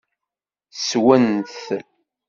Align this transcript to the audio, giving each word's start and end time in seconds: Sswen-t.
Sswen-t. 0.73 1.55